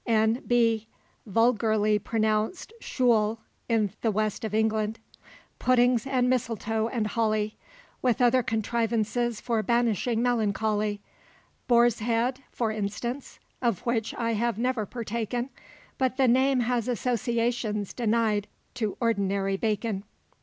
[N.B. 0.07 0.87
Vulgarly 1.27 1.99
pronounced 1.99 2.73
'schule' 2.81 3.39
in 3.69 3.91
the 4.01 4.09
West 4.09 4.43
of 4.43 4.51
England.] 4.51 4.97
Puddings 5.59 6.07
and 6.07 6.27
mistletoe 6.27 6.87
and 6.87 7.05
holly, 7.05 7.55
With 8.01 8.19
other 8.19 8.41
contrivances 8.41 9.39
for 9.39 9.61
banishing 9.61 10.23
melancholy: 10.23 11.01
Boar's 11.67 11.99
head, 11.99 12.41
for 12.49 12.71
instance 12.71 13.37
of 13.61 13.81
which 13.85 14.15
I 14.15 14.33
have 14.33 14.57
never 14.57 14.87
partaken, 14.87 15.51
But 15.99 16.17
the 16.17 16.27
name 16.27 16.61
has 16.61 16.87
associations 16.87 17.93
denied 17.93 18.47
to 18.73 18.97
ordinary 18.99 19.55
bacon." 19.55 20.03